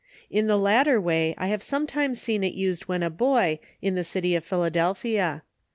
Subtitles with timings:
[0.31, 3.93] In the lat ter way, I have sometimes seen it used when a boy, in
[3.93, 5.43] the city of Philadelphia.